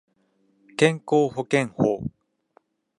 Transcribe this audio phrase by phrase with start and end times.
[0.77, 2.01] 健康保険法